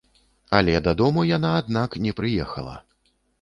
Але 0.59 0.73
дадому 0.87 1.25
яна, 1.37 1.51
аднак, 1.59 1.99
не 2.07 2.15
прыехала. 2.21 2.75